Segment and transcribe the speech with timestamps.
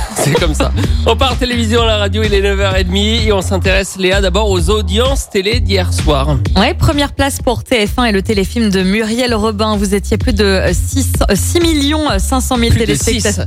[0.16, 0.72] C'est comme ça.
[1.06, 4.70] On part télévision à la radio, il est 9h30 et on s'intéresse, Léa, d'abord aux
[4.70, 6.36] audiences télé d'hier soir.
[6.56, 9.76] Ouais, première place pour TF1 et le téléfilm de Muriel Robin.
[9.76, 13.04] Vous étiez plus de 6, 6 millions 500 000 Plus de 6.
[13.04, 13.44] téléspectateurs.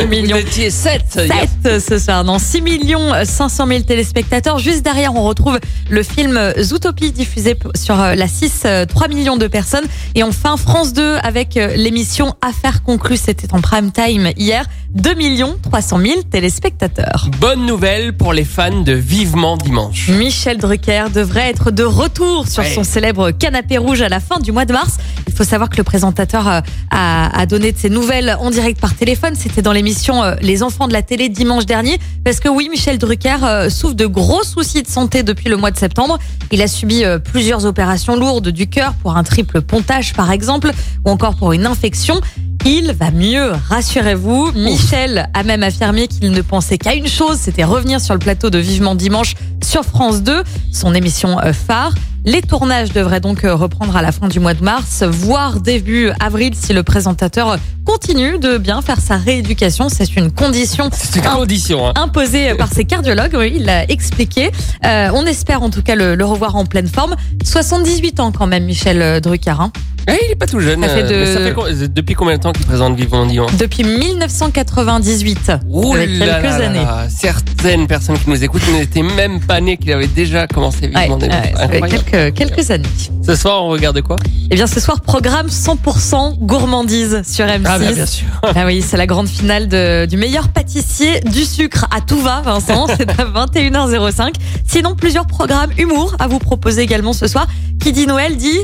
[0.00, 0.36] 6 millions.
[0.36, 1.46] Vous étiez 7 hier.
[1.64, 4.58] 7 ce soir, non 6 millions 500 000 téléspectateurs.
[4.58, 5.58] Juste derrière, on retrouve
[5.90, 9.84] le film Zootopie diffusé sur euh, la 6, euh, 3 millions de personnes.
[10.14, 13.16] Et enfin, France 2 avec euh, l'émission Affaires conclues.
[13.18, 14.64] C'était en prime time hier.
[14.94, 17.28] 2 millions 300 000 téléspectateurs.
[17.40, 20.08] Bonne nouvelle pour les fans de Vivement Dimanche.
[20.08, 22.72] Michel Drucker devrait être de retour sur Ouais.
[22.74, 24.98] son célèbre canapé rouge à la fin du mois de mars.
[25.26, 26.60] Il faut savoir que le présentateur euh,
[26.90, 29.34] a, a donné de ses nouvelles en direct par téléphone.
[29.34, 31.98] C'était dans l'émission euh, Les enfants de la télé dimanche dernier.
[32.24, 35.70] Parce que oui, Michel Drucker euh, souffre de gros soucis de santé depuis le mois
[35.70, 36.18] de septembre.
[36.50, 40.70] Il a subi plusieurs opérations lourdes du cœur pour un triple pontage par exemple,
[41.04, 42.20] ou encore pour une infection.
[42.64, 44.52] Il va mieux, rassurez-vous.
[44.52, 48.50] Michel a même affirmé qu'il ne pensait qu'à une chose, c'était revenir sur le plateau
[48.50, 51.92] de Vivement Dimanche sur France 2, son émission euh, phare.
[52.24, 56.10] Les tournages devraient donc euh, reprendre à la fin du mois de mars, voire début
[56.20, 59.88] avril si le présentateur continue de bien faire sa rééducation.
[59.88, 61.88] C'est une condition C'est une condition.
[61.88, 61.92] Hein.
[61.96, 64.52] imposée par ses cardiologues, oui, il l'a expliqué.
[64.86, 67.16] Euh, on espère en tout cas le, le revoir en pleine forme.
[67.44, 69.56] 78 ans quand même, Michel Drucker.
[69.58, 69.72] hein.
[70.08, 70.82] Eh, il est pas tout jeune.
[70.82, 73.24] Ça fait euh, de- mais ça fait co- depuis combien de temps qu'il présente Vivement
[73.24, 75.52] Dimanche Depuis 1998.
[75.68, 76.78] Ouh là quelques là années.
[76.80, 77.06] là.
[77.08, 81.18] Certaines personnes qui nous écoutent n'étaient même pas nées qu'il avait déjà commencé Ouais, Vivement
[81.18, 82.04] ouais, ça fait Incroyable.
[82.10, 82.88] quelques, quelques années.
[83.26, 84.16] Ce soir, on regarde quoi?
[84.50, 87.62] Eh bien, ce soir, programme 100% gourmandise sur M6.
[87.64, 88.26] Ah, bah, bien sûr.
[88.54, 92.40] Ah oui, c'est la grande finale de- du meilleur pâtissier du sucre à tout va,
[92.42, 92.86] Vincent.
[92.96, 94.32] C'est à 21h05.
[94.66, 97.46] Sinon, plusieurs programmes humour à vous proposer également ce soir.
[97.80, 98.58] Qui dit Noël dit,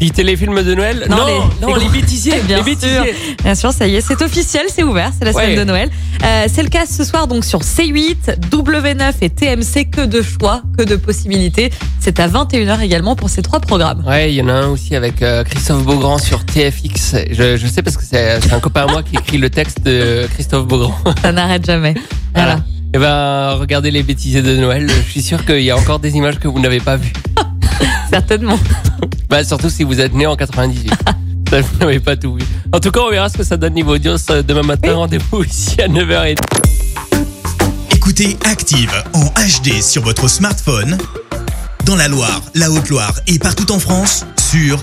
[0.00, 2.40] Dit téléfilm de Noël Non, les- non, les les, bêtisiers.
[2.46, 2.94] Bien les bêtisiers.
[3.14, 3.34] sûr.
[3.44, 5.56] bien sûr, ça y est, c'est officiel, c'est ouvert, c'est la semaine Ouais.
[5.56, 5.90] de Noël.
[6.24, 9.90] Euh, c'est le cas ce soir donc sur C8, W9 et TMC.
[9.90, 11.70] Que de choix, que de possibilités.
[12.00, 14.02] C'est à 21h également pour ces trois programmes.
[14.06, 17.16] Ouais, il y en a un aussi avec euh, Christophe Beaugrand sur TFX.
[17.30, 20.26] Je, je sais parce que c'est un copain à moi qui écrit le texte de
[20.32, 20.96] Christophe Beaugrand.
[21.22, 21.94] Ça n'arrête jamais.
[22.34, 22.60] Voilà.
[22.94, 24.88] Et ben, regardez les bêtisiers de Noël.
[24.88, 27.12] Je suis sûr qu'il y a encore des images que vous n'avez pas vues.
[28.10, 28.58] Certainement.
[29.30, 30.92] Bah, surtout si vous êtes né en 98.
[31.50, 32.42] Ça, vous n'avez pas tout vu.
[32.72, 34.94] En tout cas, on verra ce que ça donne niveau audience euh, demain matin.
[34.94, 36.38] Rendez-vous ici à 9h30.
[37.92, 40.96] Écoutez Active en HD sur votre smartphone,
[41.86, 44.78] dans la Loire, la Haute-Loire et partout en France, sur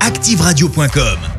[0.00, 1.31] activeradio.com.